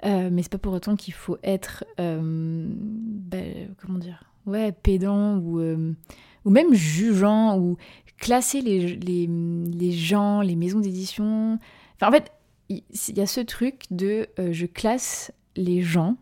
mais 0.04 0.42
c'est 0.42 0.51
pas 0.51 0.58
pour 0.58 0.74
autant 0.74 0.96
qu'il 0.96 1.13
faut 1.13 1.38
être, 1.44 1.84
ben, 1.98 3.75
comment 3.77 4.00
dire, 4.00 4.24
ouais, 4.46 4.72
pédant 4.72 5.38
ou, 5.38 5.60
ou 5.60 6.50
même 6.50 6.74
jugeant 6.74 7.60
ou 7.60 7.77
classer 8.18 8.62
les, 8.62 8.96
les, 8.96 9.27
les 9.27 9.92
gens, 9.92 10.42
les 10.42 10.56
maisons 10.56 10.80
d'édition. 10.80 11.60
Enfin, 11.96 12.10
en 12.10 12.12
fait, 12.12 12.32
il 12.69 12.84
y 13.15 13.22
a 13.22 13.27
ce 13.27 13.41
truc 13.41 13.84
de 13.91 14.27
euh, 14.39 14.51
je 14.51 14.65
classe 14.65 15.31
les 15.55 15.81
gens 15.81 16.15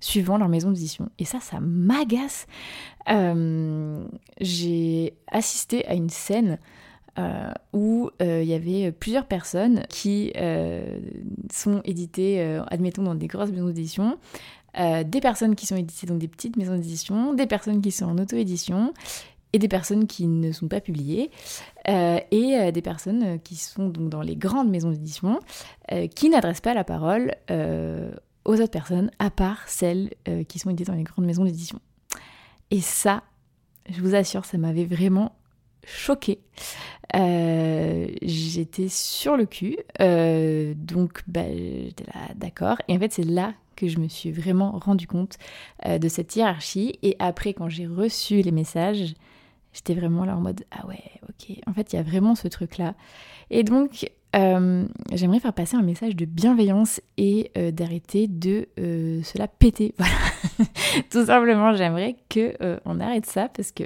suivant 0.00 0.38
leur 0.38 0.48
maison 0.48 0.70
d'édition. 0.70 1.10
Et 1.18 1.24
ça, 1.24 1.40
ça 1.40 1.58
m'agace. 1.60 2.46
Euh, 3.08 4.04
j'ai 4.40 5.14
assisté 5.26 5.86
à 5.86 5.94
une 5.94 6.10
scène 6.10 6.58
euh, 7.18 7.50
où 7.72 8.10
il 8.20 8.44
y 8.44 8.54
avait 8.54 8.92
plusieurs 8.92 9.26
personnes 9.26 9.84
qui 9.88 10.32
sont 11.50 11.80
éditées, 11.84 12.60
admettons, 12.68 13.02
dans 13.02 13.16
des 13.16 13.26
grosses 13.26 13.50
maisons 13.50 13.66
d'édition. 13.66 14.18
des 14.76 15.20
personnes 15.20 15.56
qui 15.56 15.66
sont 15.66 15.76
éditées 15.76 16.06
dans 16.06 16.14
des 16.14 16.28
petites 16.28 16.56
maisons 16.56 16.76
d'édition, 16.76 17.34
des 17.34 17.46
personnes 17.46 17.80
qui 17.82 17.90
sont 17.90 18.06
en 18.06 18.18
auto-édition, 18.18 18.94
et 19.52 19.58
des 19.58 19.68
personnes 19.68 20.06
qui 20.06 20.26
ne 20.26 20.52
sont 20.52 20.68
pas 20.68 20.80
publiées, 20.80 21.30
euh, 21.88 22.18
et 22.30 22.56
euh, 22.56 22.70
des 22.70 22.82
personnes 22.82 23.40
qui 23.40 23.56
sont 23.56 23.88
donc 23.88 24.10
dans 24.10 24.20
les 24.20 24.36
grandes 24.36 24.70
maisons 24.70 24.90
d'édition, 24.90 25.40
euh, 25.92 26.06
qui 26.06 26.28
n'adressent 26.28 26.60
pas 26.60 26.74
la 26.74 26.84
parole 26.84 27.34
aux 28.44 28.54
autres 28.54 28.70
personnes, 28.70 29.10
à 29.18 29.30
part 29.30 29.68
celles 29.68 30.10
qui 30.48 30.58
sont 30.58 30.70
éditées 30.70 30.90
dans 30.90 30.96
les 30.96 31.02
grandes 31.02 31.26
maisons 31.26 31.44
d'édition. 31.44 31.80
Et 32.70 32.80
ça, 32.80 33.22
je 33.90 34.00
vous 34.00 34.14
assure, 34.14 34.44
ça 34.44 34.56
m'avait 34.56 34.86
vraiment 34.86 35.36
choquée. 35.84 36.40
j'étais 37.12 38.88
sur 38.88 39.36
le 39.36 39.44
cul, 39.44 39.76
donc 40.76 41.22
bah, 41.26 41.44
j'étais 41.46 42.04
là, 42.04 42.34
d'accord. 42.36 42.78
Et 42.88 42.96
en 42.96 42.98
fait, 42.98 43.12
c'est 43.12 43.24
là 43.24 43.52
que 43.76 43.86
je 43.86 43.98
me 43.98 44.08
suis 44.08 44.32
vraiment 44.32 44.72
rendu 44.78 45.06
compte 45.06 45.36
de 45.86 46.08
cette 46.08 46.34
hiérarchie. 46.34 46.98
Et 47.02 47.16
après, 47.18 47.52
quand 47.52 47.68
j'ai 47.68 47.86
reçu 47.86 48.40
les 48.40 48.52
messages, 48.52 49.14
J'étais 49.72 49.94
vraiment 49.94 50.24
là 50.24 50.36
en 50.36 50.40
mode 50.40 50.64
ah 50.70 50.86
ouais, 50.86 51.02
ok. 51.28 51.56
En 51.66 51.72
fait, 51.72 51.92
il 51.92 51.96
y 51.96 51.98
a 51.98 52.02
vraiment 52.02 52.34
ce 52.34 52.48
truc-là. 52.48 52.94
Et 53.50 53.62
donc, 53.62 54.06
euh, 54.36 54.86
j'aimerais 55.12 55.40
faire 55.40 55.54
passer 55.54 55.76
un 55.76 55.82
message 55.82 56.14
de 56.14 56.26
bienveillance 56.26 57.00
et 57.16 57.50
euh, 57.56 57.70
d'arrêter 57.70 58.28
de 58.28 58.68
euh, 58.78 59.22
se 59.22 59.38
la 59.38 59.48
péter. 59.48 59.94
Voilà. 59.98 60.14
Tout 61.10 61.26
simplement, 61.26 61.74
j'aimerais 61.74 62.16
que 62.28 62.54
on 62.84 63.00
arrête 63.00 63.26
ça 63.26 63.48
parce 63.48 63.72
que 63.72 63.84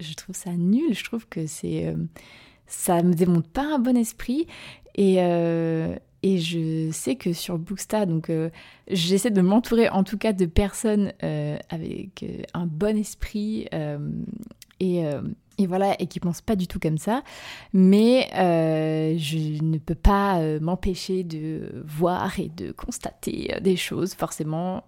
je 0.00 0.14
trouve 0.14 0.34
ça 0.34 0.50
nul. 0.52 0.94
Je 0.94 1.04
trouve 1.04 1.26
que 1.28 1.46
c'est 1.46 1.94
ça 2.66 3.02
me 3.02 3.14
démonte 3.14 3.46
pas 3.48 3.74
un 3.74 3.78
bon 3.78 3.96
esprit 3.96 4.46
et 4.94 5.16
et 5.16 6.38
je 6.38 6.90
sais 6.92 7.16
que 7.16 7.32
sur 7.32 7.58
Booksta, 7.58 8.06
donc 8.06 8.30
j'essaie 8.88 9.30
de 9.30 9.40
m'entourer 9.40 9.88
en 9.88 10.04
tout 10.04 10.18
cas 10.18 10.32
de 10.32 10.46
personnes 10.46 11.12
avec 11.70 12.24
un 12.52 12.66
bon 12.66 12.96
esprit 12.96 13.68
et, 14.84 15.06
euh, 15.06 15.22
et, 15.56 15.66
voilà, 15.66 15.96
et 16.00 16.06
qui 16.06 16.20
pensent 16.20 16.42
pas 16.42 16.56
du 16.56 16.66
tout 16.66 16.78
comme 16.78 16.98
ça. 16.98 17.22
Mais 17.72 18.28
euh, 18.34 19.16
je 19.16 19.62
ne 19.62 19.78
peux 19.78 19.94
pas 19.94 20.38
euh, 20.40 20.60
m'empêcher 20.60 21.24
de 21.24 21.82
voir 21.86 22.38
et 22.38 22.48
de 22.48 22.70
constater 22.72 23.54
des 23.62 23.76
choses, 23.76 24.14
forcément. 24.14 24.84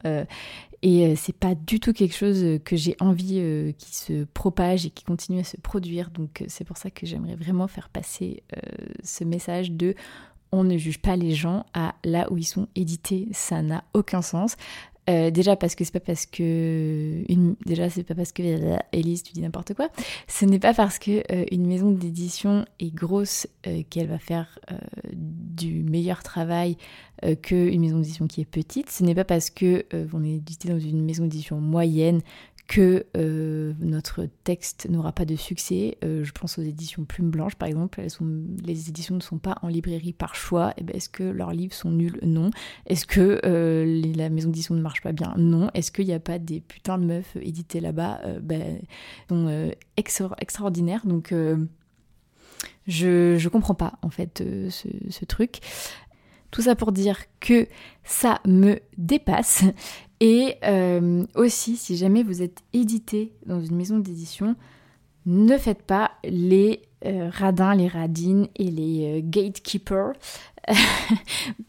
et 0.82 1.16
c'est 1.16 1.36
pas 1.36 1.54
du 1.54 1.80
tout 1.80 1.92
quelque 1.92 2.14
chose 2.14 2.60
que 2.64 2.76
j'ai 2.76 2.96
envie 3.00 3.74
qui 3.78 3.96
se 3.96 4.24
propage 4.24 4.86
et 4.86 4.90
qui 4.90 5.04
continue 5.04 5.40
à 5.40 5.44
se 5.44 5.56
produire. 5.56 6.10
Donc 6.10 6.44
c'est 6.48 6.64
pour 6.64 6.76
ça 6.76 6.90
que 6.90 7.06
j'aimerais 7.06 7.36
vraiment 7.36 7.68
faire 7.68 7.88
passer 7.88 8.42
ce 9.02 9.24
message 9.24 9.72
de 9.72 9.94
on 10.52 10.64
ne 10.64 10.76
juge 10.76 11.00
pas 11.00 11.16
les 11.16 11.34
gens 11.34 11.66
à 11.74 11.94
là 12.04 12.30
où 12.30 12.38
ils 12.38 12.44
sont 12.44 12.68
édités, 12.76 13.28
ça 13.32 13.62
n'a 13.62 13.84
aucun 13.94 14.22
sens. 14.22 14.56
Euh, 15.08 15.30
déjà 15.30 15.54
parce 15.54 15.74
que 15.74 15.84
c'est 15.84 15.92
pas 15.92 16.00
parce 16.00 16.26
que 16.26 17.22
déjà 17.64 17.88
c'est 17.88 18.02
pas 18.02 18.14
parce 18.14 18.32
que 18.32 18.42
Elise 18.92 19.22
tu 19.22 19.32
dis 19.32 19.40
n'importe 19.40 19.74
quoi. 19.74 19.88
Ce 20.26 20.44
n'est 20.44 20.58
pas 20.58 20.74
parce 20.74 20.98
que 20.98 21.22
euh, 21.32 21.44
une 21.52 21.66
maison 21.66 21.90
d'édition 21.92 22.64
est 22.80 22.92
grosse 22.92 23.46
euh, 23.66 23.82
qu'elle 23.88 24.08
va 24.08 24.18
faire 24.18 24.58
du 25.12 25.84
meilleur 25.84 26.22
travail 26.22 26.76
qu'une 27.42 27.80
maison 27.80 27.98
d'édition 27.98 28.26
qui 28.26 28.40
est 28.40 28.46
petite. 28.46 28.90
Ce 28.90 29.02
n'est 29.02 29.14
pas 29.14 29.24
parce 29.24 29.50
que 29.50 29.86
on 30.12 30.24
est 30.24 30.34
édité 30.34 30.68
dans 30.68 30.78
une 30.78 31.04
maison 31.04 31.24
d'édition 31.24 31.60
moyenne 31.60 32.20
que 32.66 33.06
euh, 33.16 33.74
notre 33.78 34.26
texte 34.44 34.88
n'aura 34.90 35.12
pas 35.12 35.24
de 35.24 35.36
succès. 35.36 35.98
Euh, 36.04 36.24
je 36.24 36.32
pense 36.32 36.58
aux 36.58 36.62
éditions 36.62 37.04
Plume 37.04 37.30
Blanche 37.30 37.54
par 37.54 37.68
exemple, 37.68 38.02
les 38.64 38.88
éditions 38.88 39.14
ne 39.14 39.20
sont 39.20 39.38
pas 39.38 39.56
en 39.62 39.68
librairie 39.68 40.12
par 40.12 40.34
choix. 40.34 40.74
Eh 40.76 40.82
ben, 40.82 40.96
est-ce 40.96 41.08
que 41.08 41.22
leurs 41.22 41.52
livres 41.52 41.74
sont 41.74 41.90
nuls? 41.90 42.18
Non. 42.22 42.50
Est-ce 42.86 43.06
que 43.06 43.40
euh, 43.44 44.02
la 44.16 44.30
maison 44.30 44.48
d'édition 44.48 44.74
ne 44.74 44.80
marche 44.82 45.00
pas 45.00 45.12
bien? 45.12 45.34
Non. 45.36 45.70
Est-ce 45.74 45.92
qu'il 45.92 46.06
n'y 46.06 46.12
a 46.12 46.20
pas 46.20 46.38
des 46.38 46.60
putains 46.60 46.98
de 46.98 47.04
meufs 47.04 47.36
éditées 47.40 47.80
là-bas? 47.80 48.20
Ben, 48.42 48.80
extraordinaires 49.96 51.06
Donc 51.06 51.32
je, 52.86 53.36
je 53.38 53.48
comprends 53.48 53.74
pas 53.74 53.98
en 54.02 54.10
fait 54.10 54.42
ce 54.70 55.24
truc. 55.24 55.60
Tout 56.50 56.62
ça 56.62 56.74
pour 56.74 56.92
dire 56.92 57.18
que 57.40 57.66
ça 58.04 58.40
me 58.46 58.78
dépasse 58.96 59.64
et 60.20 60.56
euh, 60.64 61.26
aussi, 61.34 61.76
si 61.76 61.96
jamais 61.96 62.22
vous 62.22 62.42
êtes 62.42 62.60
édité 62.72 63.32
dans 63.44 63.60
une 63.60 63.76
maison 63.76 63.98
d'édition, 63.98 64.56
ne 65.26 65.58
faites 65.58 65.82
pas 65.82 66.12
les 66.24 66.82
euh, 67.04 67.28
radins, 67.30 67.74
les 67.74 67.88
radines 67.88 68.48
et 68.56 68.70
les 68.70 69.18
euh, 69.18 69.20
gatekeepers. 69.22 70.12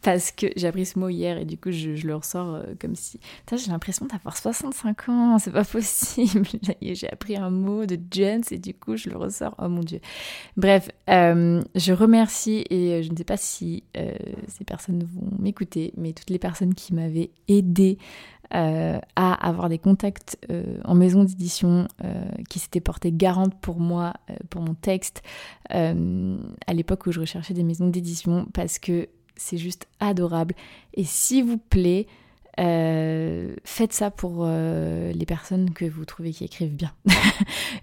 parce 0.01 0.31
que 0.31 0.47
j'ai 0.55 0.65
appris 0.65 0.83
ce 0.83 0.97
mot 0.97 1.07
hier 1.07 1.37
et 1.37 1.45
du 1.45 1.55
coup 1.55 1.69
je, 1.69 1.91
le 2.07 2.15
ressors 2.15 2.63
comme 2.79 2.95
si... 2.95 3.19
J'ai 3.51 3.69
l'impression 3.69 4.07
d'avoir 4.07 4.35
65 4.35 5.09
ans, 5.09 5.37
c'est 5.37 5.51
pas 5.51 5.63
possible. 5.71 6.47
j'ai 6.81 7.07
appris 7.07 7.35
un 7.35 7.51
mot 7.51 7.85
de 7.85 7.99
Jens 8.09 8.51
et 8.51 8.57
du 8.57 8.73
coup 8.73 8.97
je 8.97 9.11
le 9.11 9.17
ressors, 9.17 9.53
oh 9.59 9.69
mon 9.69 9.81
dieu. 9.81 9.99
Bref, 10.55 10.89
je 11.07 11.91
remercie 11.93 12.65
et 12.71 13.03
je 13.03 13.11
ne 13.11 13.17
sais 13.17 13.23
pas 13.23 13.37
si 13.37 13.83
ces 14.47 14.63
personnes 14.63 15.03
vont 15.03 15.29
m'écouter, 15.37 15.93
mais 15.95 16.13
toutes 16.13 16.31
les 16.31 16.39
personnes 16.39 16.73
qui 16.73 16.95
m'avaient 16.95 17.29
aidé 17.47 17.99
euh, 18.53 18.99
à 19.17 19.33
avoir 19.47 19.67
des 19.67 19.77
contacts 19.77 20.37
euh, 20.49 20.77
en 20.85 20.95
maison 20.95 21.25
d'édition 21.25 21.87
euh, 22.05 22.23
qui 22.49 22.59
s'étaient 22.59 22.79
portés 22.79 23.11
garante 23.11 23.53
pour 23.59 23.79
moi, 23.79 24.13
pour 24.49 24.61
mon 24.61 24.73
texte, 24.73 25.21
à 25.69 26.73
l'époque 26.73 27.07
où 27.07 27.11
je 27.11 27.19
recherchais 27.19 27.53
des 27.53 27.63
maisons 27.63 27.87
d'édition, 27.87 28.47
parce 28.53 28.79
que 28.79 29.09
c'est 29.35 29.57
juste 29.57 29.87
adorable. 29.99 30.55
Et 30.93 31.03
s'il 31.03 31.43
vous 31.43 31.57
plaît, 31.57 32.07
faites 32.57 33.93
ça 33.93 34.11
pour 34.11 34.45
les 34.45 35.25
personnes 35.27 35.71
que 35.71 35.85
vous 35.85 36.05
trouvez 36.05 36.31
qui 36.31 36.45
écrivent 36.45 36.75
bien. 36.75 36.91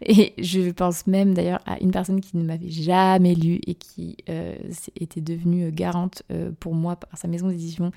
et 0.02 0.34
je 0.38 0.70
pense 0.70 1.06
même 1.06 1.34
d'ailleurs 1.34 1.60
à 1.66 1.78
une 1.80 1.90
personne 1.90 2.20
qui 2.20 2.36
ne 2.36 2.44
m'avait 2.44 2.70
jamais 2.70 3.34
lu 3.34 3.60
et 3.66 3.74
qui 3.74 4.16
était 4.98 5.20
devenue 5.20 5.70
garante 5.70 6.22
pour 6.60 6.74
moi 6.74 6.96
par 6.96 7.18
sa 7.18 7.28
maison 7.28 7.48
d'édition 7.48 7.92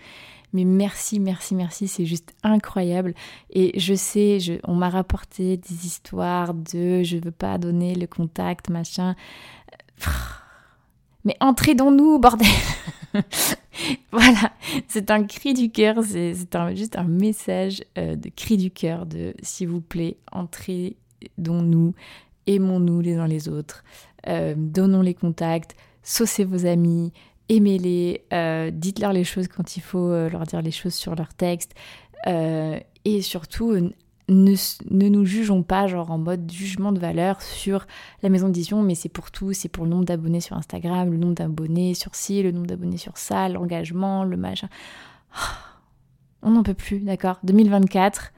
mais 0.54 0.64
merci, 0.64 1.20
merci, 1.20 1.56
merci, 1.56 1.88
c'est 1.88 2.06
juste 2.06 2.34
incroyable. 2.42 3.14
Et 3.50 3.78
je 3.80 3.94
sais, 3.94 4.40
on 4.64 4.76
m'a 4.76 4.90
rapporté 4.90 5.58
des 5.58 5.86
histoires 5.86 6.54
de 6.54 7.04
je 7.04 7.18
veux 7.18 7.32
pas 7.32 7.58
donner 7.58 7.96
le 7.96 8.08
contact, 8.08 8.70
machin. 8.70 9.16
Mais 11.26 11.36
entrez 11.42 11.76
dans 11.76 11.92
nous, 11.92 12.20
bordel 12.20 12.48
Voilà, 14.12 14.52
c'est 14.88 15.12
un 15.12 15.24
cri 15.24 15.54
du 15.54 15.70
cœur, 15.70 16.04
c'est 16.04 16.34
juste 16.76 16.96
un 16.96 17.04
message 17.04 17.84
euh, 17.98 18.16
de 18.16 18.30
cri 18.30 18.58
du 18.58 18.72
cœur 18.72 19.06
de 19.06 19.34
s'il 19.42 19.70
vous 19.70 19.82
plaît, 19.82 20.18
entrez 20.32 20.98
dans 21.38 21.62
nous, 21.62 21.94
aimons-nous 22.48 23.02
les 23.02 23.16
uns 23.16 23.28
les 23.28 23.50
autres, 23.50 23.84
euh, 24.28 24.56
donnons 24.58 25.02
les 25.02 25.14
contacts, 25.14 25.76
saucez 26.02 26.44
vos 26.44 26.66
amis, 26.66 27.14
aimez-les, 27.50 28.24
euh, 28.34 28.72
dites-leur 28.72 29.14
les 29.14 29.24
choses 29.24 29.48
quand 29.48 29.78
il 29.78 29.82
faut 29.82 30.10
leur 30.28 30.44
dire 30.44 30.62
les 30.62 30.72
choses 30.72 30.96
sur 30.96 31.16
leur 31.16 31.34
texte. 31.34 31.74
Et 32.26 33.22
surtout, 33.22 33.92
ne, 34.30 35.10
nous 35.10 35.26
jugeons 35.26 35.64
pas 35.64 35.88
genre 35.88 36.12
en 36.12 36.18
mode 36.18 36.52
jugement 36.52 36.92
de 36.92 37.00
valeur 37.00 37.42
sur 37.42 37.88
la 38.24 38.30
maison 38.30 38.48
d'édition, 38.48 38.82
mais 38.82 38.96
c'est 38.96 39.10
pour 39.10 39.32
tout, 39.32 39.54
c'est 39.54 39.70
pour 39.70 39.86
le 39.86 39.90
nombre 39.90 40.06
d'abonnés 40.06 40.42
sur 40.42 40.58
Instagram, 40.58 41.12
le 41.12 41.18
nombre 41.18 41.36
d'abonnés 41.36 41.94
sur 41.94 42.14
ci, 42.16 42.44
le 42.44 42.52
nombre 42.52 42.68
d'abonnés 42.68 42.98
sur 42.98 43.18
ça, 43.18 43.48
l'engagement, 43.50 44.24
le 44.24 44.38
machin. 44.38 44.68
On 46.42 46.52
n'en 46.52 46.64
peut 46.64 46.74
plus, 46.74 47.00
d'accord? 47.00 47.40
2024, 47.44 48.32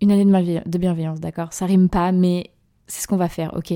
une 0.00 0.12
année 0.12 0.24
de 0.24 0.78
bienveillance, 0.78 1.20
d'accord? 1.20 1.52
Ça 1.52 1.66
rime 1.66 1.88
pas, 1.88 2.12
mais 2.12 2.50
c'est 2.86 3.02
ce 3.02 3.08
qu'on 3.08 3.16
va 3.16 3.28
faire, 3.28 3.54
ok? 3.56 3.74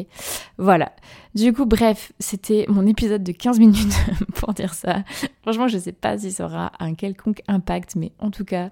Voilà. 0.59 0.93
Du 1.35 1.52
coup, 1.52 1.67
bref, 1.67 2.12
c'était 2.19 2.64
mon 2.69 2.87
épisode 2.87 3.23
de 3.23 3.33
15 3.33 3.59
minutes 3.59 3.95
pour 4.35 4.55
dire 4.55 4.75
ça. 4.75 5.02
Franchement, 5.43 5.69
je 5.69 5.76
ne 5.76 5.83
sais 5.83 5.93
pas 5.93 6.17
si 6.19 6.31
ça 6.31 6.45
aura 6.45 6.73
un 6.79 6.94
quelconque 6.94 7.42
impact, 7.49 7.96
mais 7.96 8.12
en 8.20 8.31
tout 8.31 8.44
cas, 8.44 8.70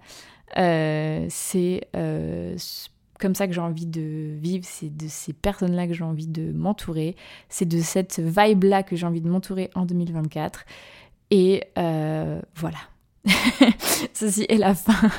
c'est 0.55 1.89
euh, 1.97 2.57
comme 3.19 3.35
ça 3.35 3.47
que 3.47 3.53
j'ai 3.53 3.61
envie 3.61 3.87
de 3.87 4.37
vivre, 4.41 4.65
c'est 4.67 4.97
de 4.97 5.09
ces 5.09 5.33
personnes-là 5.33 5.87
que 5.87 5.93
j'ai 5.93 6.05
envie 6.05 6.27
de 6.27 6.53
m'entourer, 6.53 7.17
c'est 7.49 7.67
de 7.67 7.81
cette 7.81 8.21
vibe-là 8.21 8.83
que 8.83 8.97
j'ai 8.97 9.07
envie 9.07 9.21
de 9.21 9.29
m'entourer 9.29 9.71
en 9.75 9.85
2024. 9.85 10.65
Et 11.31 11.65
euh, 11.77 12.41
voilà. 12.55 12.79
Ceci 14.15 14.47
est 14.49 14.57
la 14.57 14.75
fin 14.75 15.11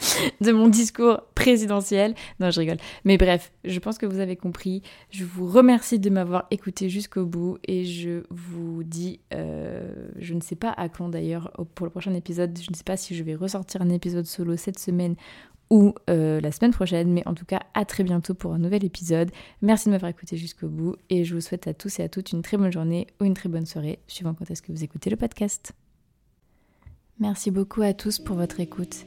de 0.40 0.52
mon 0.52 0.68
discours 0.68 1.22
présidentiel. 1.34 2.14
Non, 2.38 2.50
je 2.50 2.60
rigole. 2.60 2.78
Mais 3.04 3.16
bref, 3.16 3.52
je 3.64 3.78
pense 3.78 3.98
que 3.98 4.06
vous 4.06 4.20
avez 4.20 4.36
compris. 4.36 4.82
Je 5.10 5.24
vous 5.24 5.46
remercie 5.46 5.98
de 5.98 6.10
m'avoir 6.10 6.46
écouté 6.50 6.88
jusqu'au 6.88 7.26
bout 7.26 7.58
et 7.66 7.84
je 7.84 8.22
vous 8.30 8.82
dis, 8.82 9.20
euh, 9.34 10.08
je 10.18 10.34
ne 10.34 10.40
sais 10.40 10.56
pas 10.56 10.70
à 10.70 10.88
quand 10.88 11.08
d'ailleurs 11.08 11.52
pour 11.74 11.86
le 11.86 11.90
prochain 11.90 12.14
épisode. 12.14 12.58
Je 12.58 12.70
ne 12.70 12.76
sais 12.76 12.84
pas 12.84 12.96
si 12.96 13.14
je 13.14 13.22
vais 13.22 13.34
ressortir 13.34 13.82
un 13.82 13.90
épisode 13.90 14.26
solo 14.26 14.56
cette 14.56 14.78
semaine 14.78 15.16
ou 15.70 15.94
euh, 16.08 16.40
la 16.40 16.50
semaine 16.50 16.72
prochaine, 16.72 17.12
mais 17.12 17.22
en 17.26 17.34
tout 17.34 17.44
cas 17.44 17.60
à 17.74 17.84
très 17.84 18.02
bientôt 18.02 18.34
pour 18.34 18.52
un 18.52 18.58
nouvel 18.58 18.84
épisode. 18.84 19.30
Merci 19.62 19.86
de 19.86 19.92
m'avoir 19.92 20.10
écouté 20.10 20.36
jusqu'au 20.36 20.68
bout 20.68 20.96
et 21.10 21.24
je 21.24 21.34
vous 21.34 21.40
souhaite 21.40 21.68
à 21.68 21.74
tous 21.74 22.00
et 22.00 22.02
à 22.02 22.08
toutes 22.08 22.32
une 22.32 22.42
très 22.42 22.56
bonne 22.56 22.72
journée 22.72 23.06
ou 23.20 23.24
une 23.24 23.34
très 23.34 23.48
bonne 23.48 23.66
soirée, 23.66 24.00
suivant 24.08 24.34
quand 24.34 24.50
est-ce 24.50 24.62
que 24.62 24.72
vous 24.72 24.82
écoutez 24.82 25.10
le 25.10 25.16
podcast. 25.16 25.72
Merci 27.20 27.50
beaucoup 27.50 27.82
à 27.82 27.92
tous 27.92 28.18
pour 28.18 28.34
votre 28.34 28.58
écoute. 28.58 29.06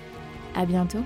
À 0.55 0.65
bientôt 0.65 1.03